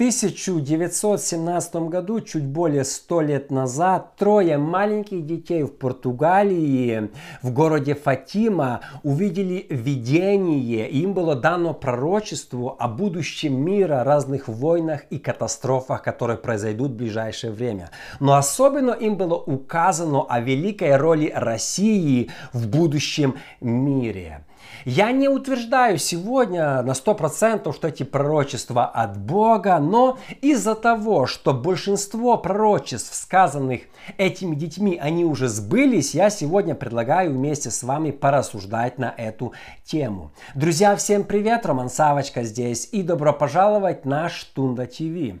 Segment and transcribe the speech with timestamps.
[0.00, 7.10] 1917 году, чуть более 100 лет назад, трое маленьких детей в Португалии,
[7.42, 10.88] в городе Фатима, увидели видение.
[10.88, 17.52] Им было дано пророчество о будущем мира, разных войнах и катастрофах, которые произойдут в ближайшее
[17.52, 17.90] время.
[18.20, 24.46] Но особенно им было указано о великой роли России в будущем мире.
[24.84, 31.52] Я не утверждаю сегодня на 100%, что эти пророчества от Бога, но из-за того, что
[31.52, 33.82] большинство пророчеств, сказанных
[34.16, 39.52] этими детьми, они уже сбылись, я сегодня предлагаю вместе с вами порассуждать на эту
[39.84, 40.32] тему.
[40.54, 45.40] Друзья, всем привет, Роман Савочка здесь и добро пожаловать на Штунда ТВ.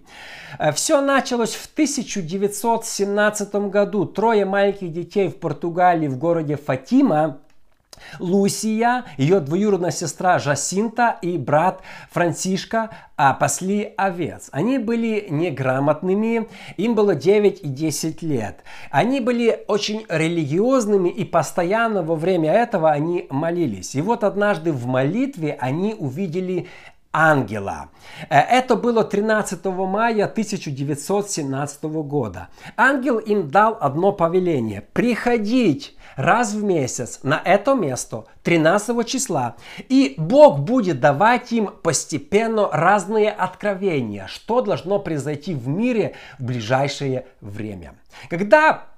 [0.58, 4.04] Э, Все началось в 1917 году.
[4.04, 7.38] Трое маленьких детей в Португалии в городе Фатима
[8.18, 14.48] Лусия, ее двоюродная сестра Жасинта и брат Франсишка а, пасли овец.
[14.52, 18.64] Они были неграмотными, им было 9 и 10 лет.
[18.90, 23.94] Они были очень религиозными и постоянно во время этого они молились.
[23.94, 26.68] И вот однажды в молитве они увидели
[27.12, 27.90] ангела.
[28.28, 32.48] Э, это было 13 мая 1917 года.
[32.76, 39.56] Ангел им дал одно повеление– приходить раз в месяц на это место 13 числа.
[39.88, 47.26] И Бог будет давать им постепенно разные откровения, что должно произойти в мире в ближайшее
[47.40, 47.94] время.
[48.28, 48.89] Когда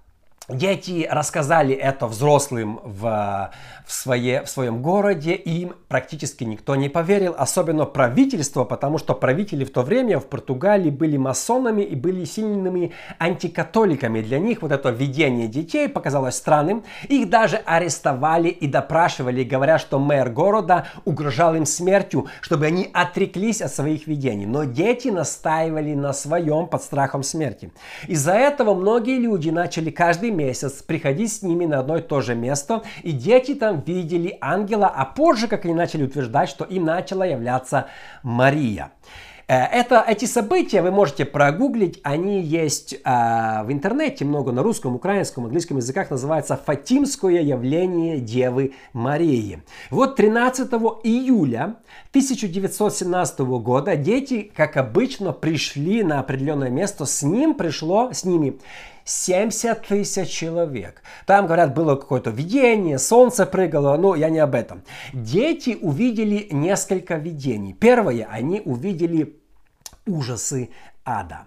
[0.53, 3.51] Дети рассказали это взрослым в,
[3.87, 9.15] в, свое, в своем городе, и им практически никто не поверил, особенно правительство, потому что
[9.15, 14.21] правители в то время в Португалии были масонами и были сильными антикатоликами.
[14.21, 16.85] Для них вот это видение детей показалось странным.
[17.09, 23.63] Их даже арестовали и допрашивали, говоря, что мэр города угрожал им смертью, чтобы они отреклись
[23.63, 24.45] от своих видений.
[24.45, 27.73] Но дети настаивали на своем под страхом смерти.
[28.07, 30.42] Из-за этого многие люди начали каждый месяц
[30.87, 35.05] приходить с ними на одно и то же место, и дети там видели ангела, а
[35.05, 37.87] позже, как они начали утверждать, что им начала являться
[38.23, 38.93] Мария.
[39.49, 44.95] Э, это, эти события вы можете прогуглить, они есть э, в интернете, много на русском,
[44.95, 49.63] украинском, английском языках, называется «Фатимское явление Девы Марии».
[49.91, 50.73] Вот 13
[51.05, 51.77] июля
[52.11, 58.59] 1917 года дети, как обычно, пришли на определенное место, с ним пришло, с ними
[59.05, 61.03] 70 тысяч человек.
[61.27, 64.83] Там, говорят, было какое-то видение, солнце прыгало, но я не об этом.
[65.13, 67.73] Дети увидели несколько видений.
[67.73, 69.37] Первое, они увидели
[70.07, 70.71] ужасы
[71.05, 71.47] ада.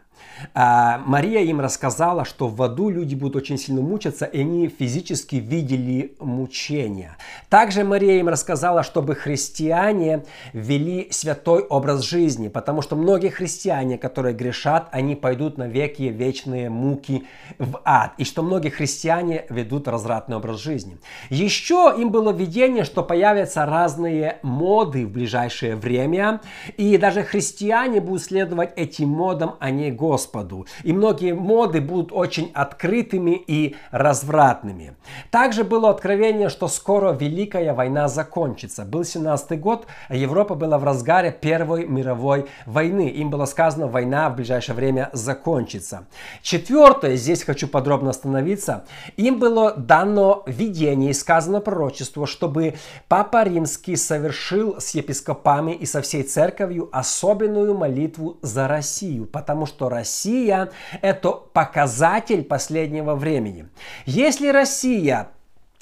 [0.54, 5.38] А, Мария им рассказала, что в аду люди будут очень сильно мучиться, и они физически
[5.38, 7.18] видели мучения.
[7.50, 10.24] Также Мария им рассказала, чтобы христиане
[10.54, 16.70] вели святой образ жизни, потому что многие христиане, которые грешат, они пойдут на веки вечные
[16.70, 17.26] муки
[17.58, 20.98] в ад, и что многие христиане ведут развратный образ жизни.
[21.30, 26.42] Еще им было видение, что появятся разные моды в ближайшее время,
[26.78, 29.96] и даже христиане будут следовать этим модам, а не.
[29.96, 30.68] Господу.
[30.84, 34.96] И многие моды будут очень открытыми и развратными.
[35.32, 38.86] Также было откровение, что скоро Великая война закончится.
[38.86, 43.10] Был 17 год, а Европа была в разгаре Первой мировой войны.
[43.10, 46.08] Им было сказано, война в ближайшее время закончится.
[46.42, 48.86] Четвертое, здесь хочу подробно остановиться,
[49.18, 52.76] им было дано видение и сказано пророчество, чтобы
[53.08, 59.90] Папа Римский совершил с епископами и со всей церковью особенную молитву за Россию, потому что
[59.90, 60.70] Россия
[61.02, 63.68] это показатель последнего времени.
[64.06, 65.28] Если Россия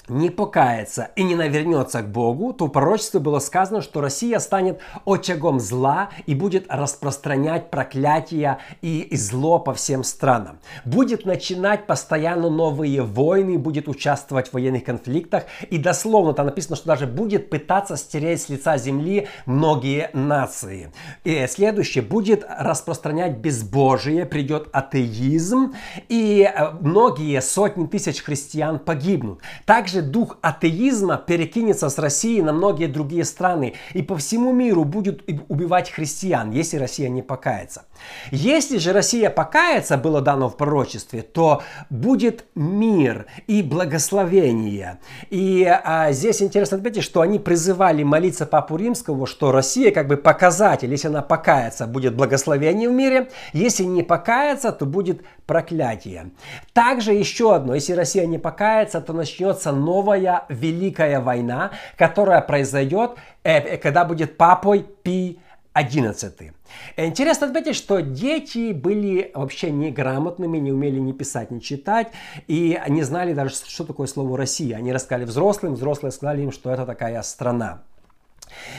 [0.07, 4.79] не покается и не навернется к Богу, то в пророчестве было сказано, что Россия станет
[5.05, 10.59] очагом зла и будет распространять проклятия и зло по всем странам.
[10.85, 16.87] Будет начинать постоянно новые войны, будет участвовать в военных конфликтах и дословно там написано, что
[16.87, 20.91] даже будет пытаться стереть с лица земли многие нации.
[21.23, 25.73] И следующее, будет распространять безбожие, придет атеизм
[26.09, 29.39] и э, многие сотни тысяч христиан погибнут.
[29.65, 34.85] Также также дух атеизма перекинется с России на многие другие страны и по всему миру
[34.85, 37.83] будет убивать христиан, если Россия не покается.
[38.31, 41.61] Если же Россия покается, было дано в пророчестве, то
[41.91, 44.99] будет мир и благословение.
[45.29, 50.17] И а, здесь интересно отметить, что они призывали молиться Папу Римского, что Россия как бы
[50.17, 56.31] показатель, если она покается, будет благословение в мире, если не покается, то будет проклятие.
[56.73, 63.11] Также еще одно, если Россия не покается, то начнется новая великая война, которая произойдет,
[63.43, 65.39] э, когда будет папой Пи
[65.75, 66.53] XI.
[66.97, 72.07] Интересно отметить, что дети были вообще неграмотными, не умели ни писать, ни читать,
[72.47, 74.77] и не знали даже, что такое слово «Россия».
[74.77, 77.83] Они рассказали взрослым, взрослые сказали им, что это такая страна.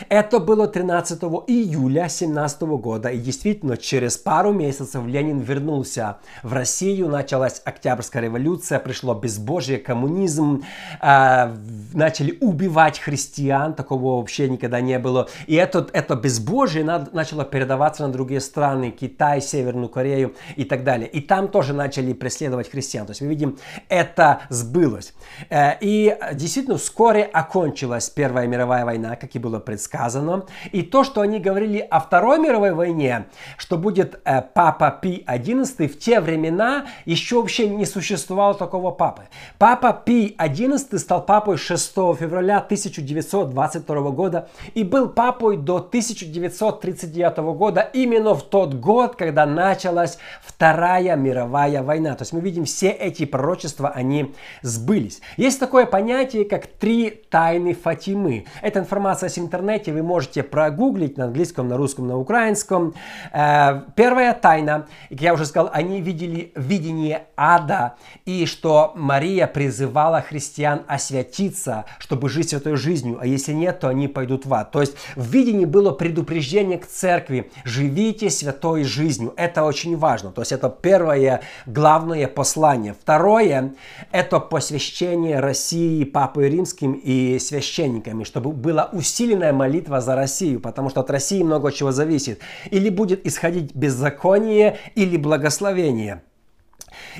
[0.09, 7.09] Это было 13 июля 17 года, и действительно через пару месяцев Ленин вернулся в Россию,
[7.09, 10.65] началась Октябрьская революция, пришло безбожие, коммунизм,
[11.01, 11.55] э,
[11.93, 15.29] начали убивать христиан, такого вообще никогда не было.
[15.47, 21.09] И это, это безбожие начало передаваться на другие страны, Китай, Северную Корею и так далее.
[21.09, 23.07] И там тоже начали преследовать христиан.
[23.07, 25.15] То есть мы видим, это сбылось.
[25.51, 30.47] Э, и действительно вскоре окончилась Первая мировая война, как и было предсказано.
[30.71, 33.27] И то, что они говорили о Второй мировой войне,
[33.57, 39.23] что будет э, папа Пи XI, в те времена еще вообще не существовало такого папы.
[39.59, 47.81] Папа Пи XI стал папой 6 февраля 1922 года и был папой до 1939 года,
[47.81, 52.15] именно в тот год, когда началась Вторая мировая война.
[52.15, 55.21] То есть мы видим, все эти пророчества, они сбылись.
[55.37, 58.47] Есть такое понятие, как три тайны Фатимы.
[58.63, 62.95] Эта информация с интернете вы можете прогуглить на английском, на русском, на украинском.
[63.33, 70.21] Э, первая тайна, как я уже сказал, они видели видение ада и что Мария призывала
[70.23, 74.73] христиан освятиться, чтобы жить святой жизнью, а если нет, то они пойдут в ад.
[74.73, 79.35] То есть в видении было предупреждение к церкви, живите святой жизнью.
[79.37, 80.33] Это очень важно.
[80.33, 82.95] То есть это первое главное послание.
[83.01, 83.75] Второе,
[84.11, 90.91] это посвящение России Папой Римским и священниками, чтобы была усилена усиленная молитва за Россию, потому
[90.91, 92.41] что от России много чего зависит.
[92.71, 96.23] Или будет исходить беззаконие, или благословение.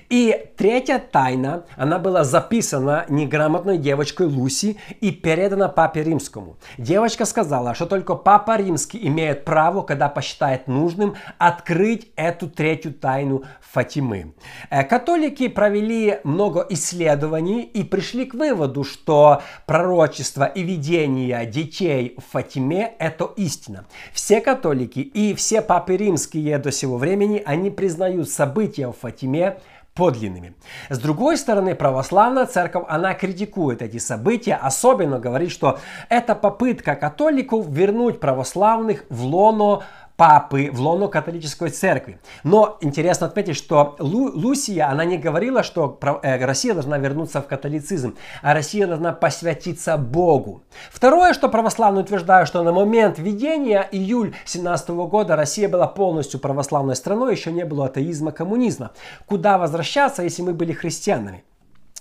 [0.09, 6.57] И третья тайна, она была записана неграмотной девочкой Луси и передана папе римскому.
[6.79, 13.45] Девочка сказала, что только папа римский имеет право, когда посчитает нужным, открыть эту третью тайну
[13.61, 14.35] Фатимы.
[14.71, 22.33] Э, католики провели много исследований и пришли к выводу, что пророчество и видение детей в
[22.33, 23.87] Фатиме– это истина.
[24.13, 29.59] Все католики и все папы римские до сего времени, они признают события в Фатиме
[29.95, 30.55] подлинными.
[30.91, 37.67] С другой стороны, православная церковь, она критикует эти события, особенно говорит, что это попытка католиков
[37.69, 39.85] вернуть православных в лоно
[40.17, 42.19] папы в лоно католической церкви.
[42.45, 47.47] Но интересно отметить, что Лу, Лусия, она не говорила, что э, Россия должна вернуться в
[47.47, 50.63] католицизм, а Россия должна посвятиться Богу.
[50.91, 56.97] Второе, что православные утверждают, что на момент введения июль 17 года Россия была полностью православной
[56.97, 58.93] страной, еще не было атеизма, коммунизма.
[59.27, 61.45] Куда возвращаться, если мы были христианами?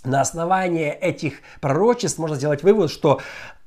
[0.04, 3.22] На основании этих пророчеств можно сделать вывод, что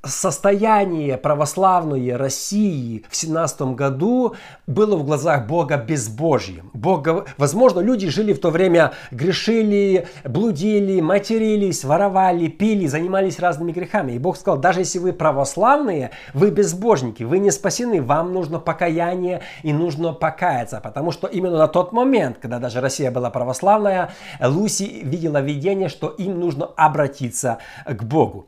[0.07, 6.71] состояние православной России в 17 году было в глазах Бога безбожьем.
[6.73, 14.13] Бога, возможно, люди жили в то время, грешили, блудили, матерились, воровали, пили, занимались разными грехами.
[14.13, 19.41] И Бог сказал, даже если вы православные, вы безбожники, вы не спасены, вам нужно покаяние
[19.63, 20.79] и нужно покаяться.
[20.81, 24.11] Потому что именно на тот момент, когда даже Россия была православная,
[24.41, 28.47] Луси видела видение, что им нужно обратиться к Богу.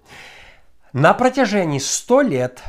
[0.94, 2.63] На протяжении 100 лет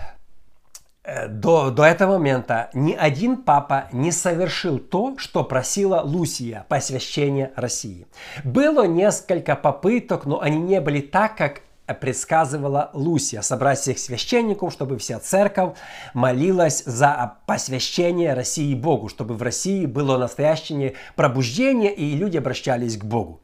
[1.05, 7.51] э, до, до этого момента ни один папа не совершил то, что просила Лусия, посвящение
[7.57, 8.07] России.
[8.45, 11.63] Было несколько попыток, но они не были так, как
[11.95, 15.77] предсказывала Лусия, собрать всех священников, чтобы вся церковь
[16.15, 23.05] молилась за посвящение России Богу, чтобы в России было настоящее пробуждение и люди обращались к
[23.05, 23.41] Богу.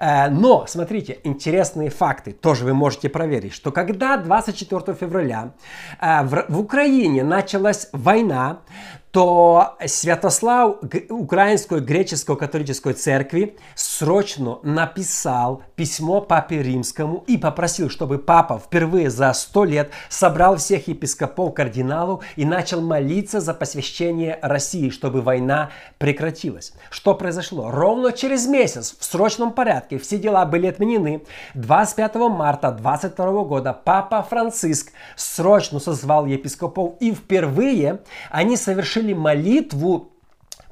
[0.00, 5.52] Э, но, смотрите, интересные факты, тоже вы можете проверить, что когда 24 февраля
[6.00, 8.60] э, в Украине началась война,
[9.10, 10.76] то Святослав
[11.08, 19.32] Украинской греческой католической церкви срочно написал письмо папе римскому и попросил, чтобы папа впервые за
[19.32, 26.72] сто лет собрал всех епископов, кардиналов и начал молиться за посвящение России, чтобы война прекратилась.
[26.90, 27.70] Что произошло?
[27.70, 31.22] Ровно через месяц в срочном порядке все дела были отменены.
[31.54, 38.00] 25 марта 22 года папа Франциск срочно созвал епископов и впервые
[38.30, 40.12] они совершили совершили молитву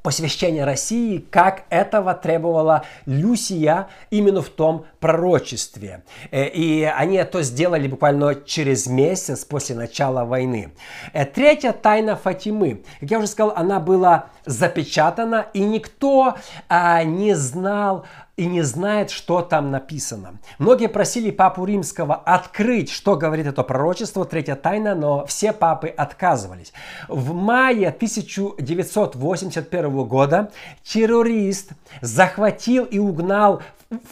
[0.01, 6.03] посвящения России, как этого требовала Люсия именно в том пророчестве.
[6.31, 10.71] Э, и они это сделали буквально через месяц после начала войны.
[11.11, 12.83] Э, третья тайна Фатимы.
[13.01, 16.35] Как я уже сказал, она была запечатана, и никто
[16.69, 18.05] а, не знал
[18.39, 20.39] и не знает, что там написано.
[20.59, 26.71] Многие просили папу римского открыть, что говорит это пророчество, третья тайна, но все папы отказывались.
[27.09, 30.51] В мае 1981 года
[30.83, 33.61] террорист захватил и угнал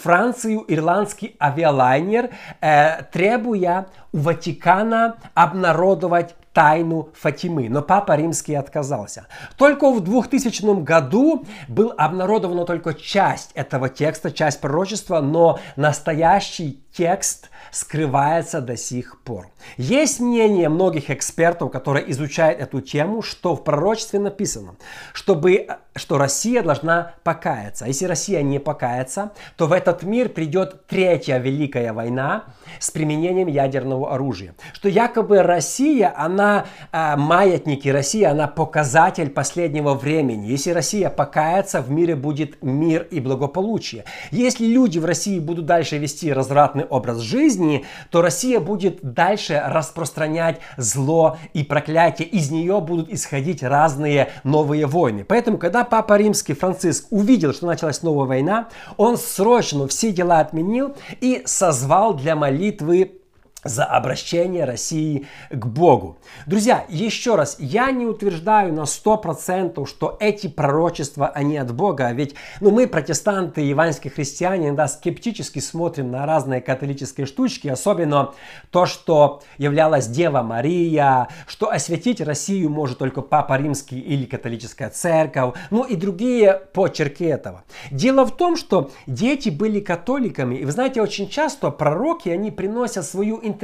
[0.01, 9.27] Францию ирландский авиалайнер, э, требуя у Ватикана обнародовать тайну Фатимы, но Папа Римский отказался.
[9.57, 17.49] Только в 2000 году был обнародована только часть этого текста, часть пророчества, но настоящий текст
[17.71, 19.49] скрывается до сих пор.
[19.77, 24.75] Есть мнение многих экспертов, которые изучают эту тему, что в пророчестве написано,
[25.13, 27.85] чтобы, что Россия должна покаяться.
[27.85, 32.45] А если Россия не покается, то в этот мир придет третья великая война
[32.79, 34.55] с применением ядерного оружия.
[34.73, 40.47] Что якобы Россия, она э, маятники Россия, она показатель последнего времени.
[40.47, 44.05] Если Россия покается, в мире будет мир и благополучие.
[44.31, 50.59] Если люди в России будут дальше вести развратный образ жизни, то Россия будет дальше распространять
[50.77, 52.27] зло и проклятие.
[52.27, 55.23] Из нее будут исходить разные новые войны.
[55.23, 60.95] Поэтому, когда Папа Римский Франциск увидел, что началась новая война, он срочно все дела отменил
[61.21, 63.21] и созвал для молитвы
[63.67, 66.17] за обращение России к Богу.
[66.45, 72.35] Друзья, еще раз, я не утверждаю на 100%, что эти пророчества, они от Бога, ведь
[72.61, 78.33] ну, мы, протестанты, евангельские христиане, иногда скептически смотрим на разные католические штучки, особенно
[78.71, 85.55] то, что являлась Дева Мария, что осветить Россию может только Папа Римский или католическая церковь,
[85.69, 87.63] ну и другие почерки этого.
[87.91, 93.05] Дело в том, что дети были католиками, и вы знаете, очень часто пророки, они приносят
[93.05, 93.56] свою интерпретацию.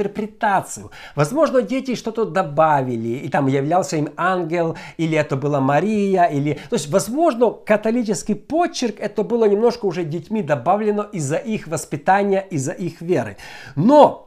[1.14, 6.54] Возможно, дети что-то добавили, и там являлся им ангел, или это была Мария, или...
[6.70, 12.72] То есть, возможно, католический почерк, это было немножко уже детьми добавлено из-за их воспитания, из-за
[12.72, 13.36] их веры.
[13.76, 14.24] Но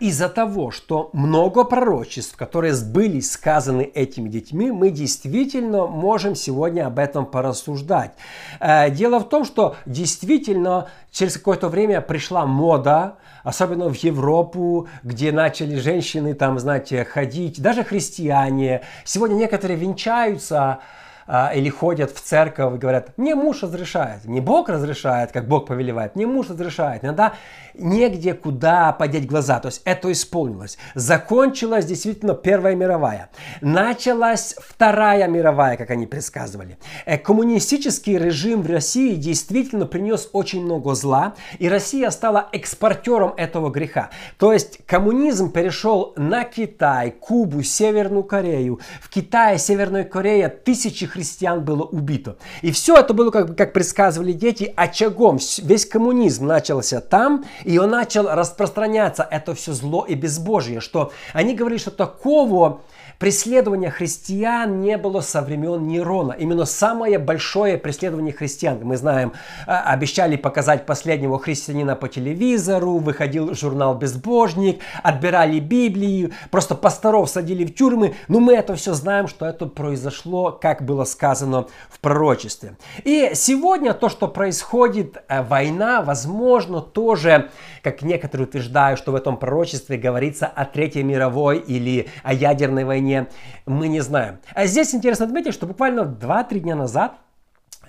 [0.00, 6.98] из-за того, что много пророчеств, которые были сказаны этими детьми, мы действительно можем сегодня об
[6.98, 8.12] этом порассуждать.
[8.60, 15.32] Э, дело в том, что действительно через какое-то время пришла мода, особенно в Европу, где
[15.32, 18.82] начали женщины там, знаете, ходить, даже христиане.
[19.04, 20.80] Сегодня некоторые венчаются,
[21.26, 24.24] а, или ходят в церковь и говорят, мне муж разрешает.
[24.24, 27.04] Не Бог разрешает, как Бог повелевает, мне муж разрешает.
[27.04, 27.34] Иногда
[27.74, 29.60] негде куда подеть глаза.
[29.60, 30.78] То есть это исполнилось.
[30.94, 33.30] Закончилась действительно Первая мировая.
[33.60, 36.78] Началась Вторая мировая, как они предсказывали.
[37.06, 43.70] Э, коммунистический режим в России действительно принес очень много зла, и Россия стала экспортером этого
[43.70, 44.10] греха.
[44.38, 48.80] То есть коммунизм перешел на Китай, Кубу, Северную Корею.
[49.00, 51.21] В Китае, Северной Корее тысячи христиан
[51.60, 52.36] было убито.
[52.62, 55.38] И все это было, как, как предсказывали дети, очагом.
[55.58, 59.26] Весь коммунизм начался там, и он начал распространяться.
[59.30, 62.80] Это все зло и безбожие, что они говорили, что такого
[63.22, 66.32] преследования христиан не было со времен Нерона.
[66.32, 68.80] Именно самое большое преследование христиан.
[68.82, 69.32] Мы знаем,
[69.64, 77.64] а, обещали показать последнего христианина по телевизору, выходил журнал «Безбожник», отбирали Библию, просто пасторов садили
[77.64, 78.16] в тюрьмы.
[78.26, 82.76] Но мы это все знаем, что это произошло, как было сказано в пророчестве.
[83.04, 87.50] И сегодня то, что происходит, э, война, возможно, тоже,
[87.84, 93.11] как некоторые утверждают, что в этом пророчестве говорится о Третьей мировой или о ядерной войне,
[93.12, 93.28] решение,
[93.66, 94.38] мы не знаем.
[94.54, 97.14] А здесь интересно отметить, что буквально 2-3 дня назад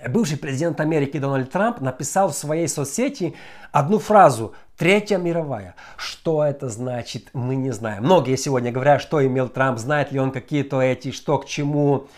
[0.08, 3.34] бывший президент Америки Дональд Трамп написал в своей соцсети
[3.72, 5.74] одну фразу «Третья мировая».
[5.96, 8.04] Что это значит, мы не знаем.
[8.04, 12.08] Многие сегодня говорят, что имел Трамп, знает ли он какие-то эти, что к чему.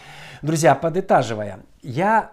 [0.43, 2.33] Друзья, подытаживая, я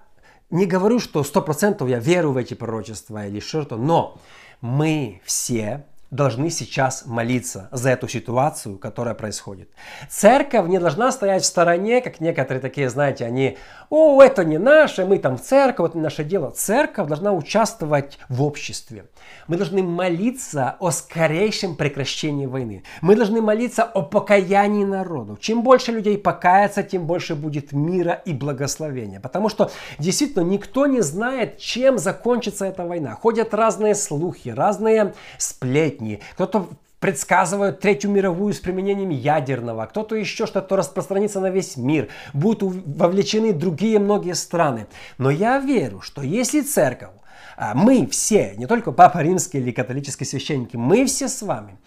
[0.50, 4.18] не говорю, что 100% я верю в эти пророчества или что-то, но
[4.62, 9.70] мы все должны сейчас молиться за эту ситуацию, которая происходит.
[10.10, 13.58] Церковь не должна стоять в стороне, как некоторые такие, знаете, они,
[13.90, 16.52] о, это не наше, мы там в церковь, это не наше дело.
[16.52, 19.06] Церковь должна участвовать в обществе.
[19.48, 22.84] Мы должны молиться о скорейшем прекращении войны.
[23.02, 25.38] Мы должны молиться о покаянии народу.
[25.42, 29.20] Чем больше людей покается, тем больше будет мира и благословения.
[29.20, 33.16] Потому что действительно никто не знает, чем закончится эта война.
[33.16, 36.70] Ходят разные слухи, разные сплетни сотни, кто-то
[37.00, 43.52] предсказывают Третью мировую с применением ядерного, кто-то еще что-то распространится на весь мир, будут вовлечены
[43.52, 44.88] другие многие страны.
[45.18, 47.10] Но я верю, что если церковь,
[47.58, 51.78] а, мы все, не только Папа Римский или католические священники, мы все с вами,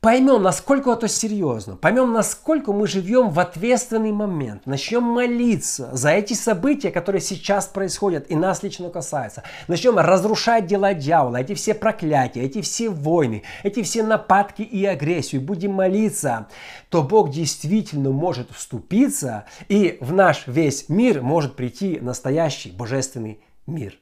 [0.00, 6.34] поймем, насколько это серьезно, поймем, насколько мы живем в ответственный момент, начнем молиться за эти
[6.34, 12.42] события, которые сейчас происходят и нас лично касаются, начнем разрушать дела дьявола, эти все проклятия,
[12.42, 16.48] эти все войны, эти все нападки и агрессию, будем молиться,
[16.88, 23.98] то Бог действительно может вступиться и в наш весь мир может прийти настоящий божественный мир.